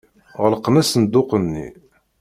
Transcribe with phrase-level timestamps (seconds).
[0.41, 1.67] Ɣelqen asenduq-nni.